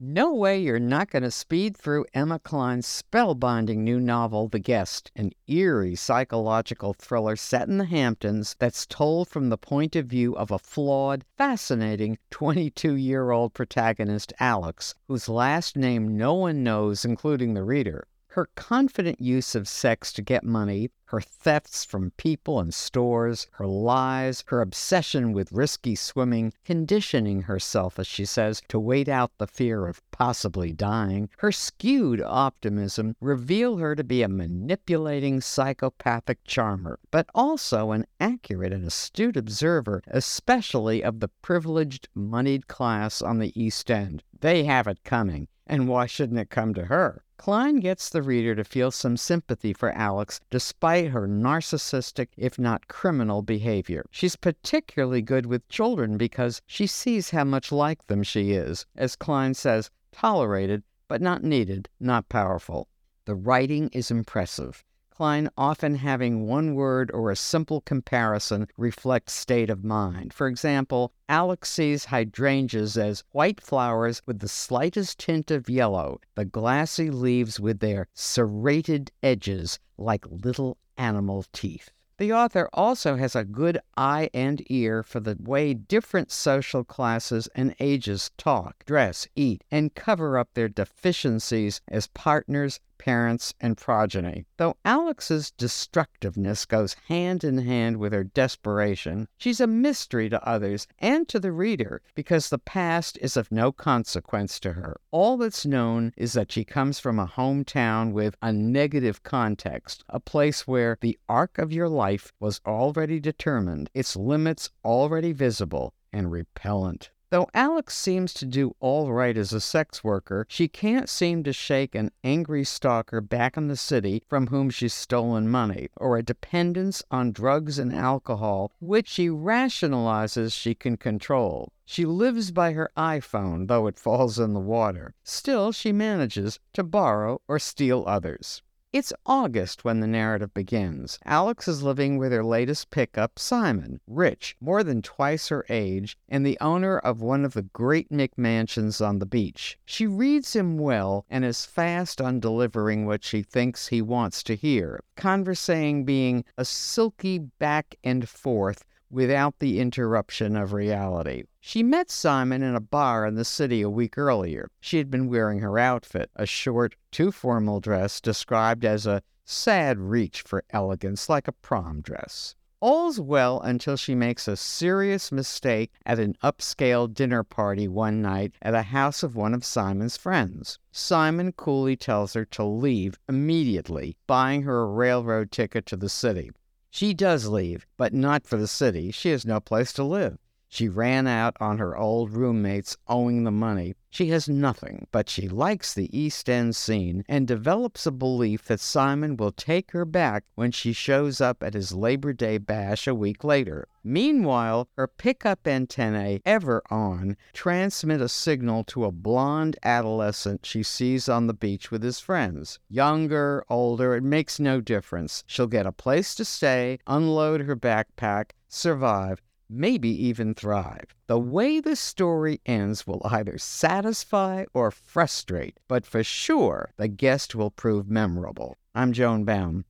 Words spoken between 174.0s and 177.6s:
makes a serious mistake at an upscale dinner